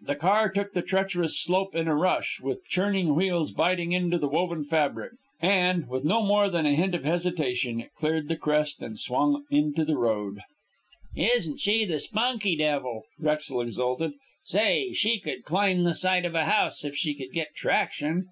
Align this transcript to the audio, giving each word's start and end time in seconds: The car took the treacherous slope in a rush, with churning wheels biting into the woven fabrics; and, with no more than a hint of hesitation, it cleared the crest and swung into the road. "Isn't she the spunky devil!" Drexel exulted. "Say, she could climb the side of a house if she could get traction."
The 0.00 0.14
car 0.16 0.50
took 0.50 0.72
the 0.72 0.80
treacherous 0.80 1.38
slope 1.38 1.76
in 1.76 1.86
a 1.86 1.94
rush, 1.94 2.40
with 2.40 2.64
churning 2.66 3.14
wheels 3.14 3.52
biting 3.52 3.92
into 3.92 4.16
the 4.16 4.26
woven 4.26 4.64
fabrics; 4.64 5.16
and, 5.38 5.86
with 5.86 6.02
no 6.02 6.22
more 6.22 6.48
than 6.48 6.64
a 6.64 6.74
hint 6.74 6.94
of 6.94 7.04
hesitation, 7.04 7.80
it 7.82 7.92
cleared 7.92 8.28
the 8.28 8.38
crest 8.38 8.82
and 8.82 8.98
swung 8.98 9.44
into 9.50 9.84
the 9.84 9.98
road. 9.98 10.40
"Isn't 11.14 11.60
she 11.60 11.84
the 11.84 11.98
spunky 11.98 12.56
devil!" 12.56 13.02
Drexel 13.20 13.60
exulted. 13.60 14.14
"Say, 14.46 14.94
she 14.94 15.20
could 15.20 15.44
climb 15.44 15.84
the 15.84 15.92
side 15.94 16.24
of 16.24 16.34
a 16.34 16.46
house 16.46 16.82
if 16.82 16.96
she 16.96 17.12
could 17.14 17.32
get 17.34 17.54
traction." 17.54 18.28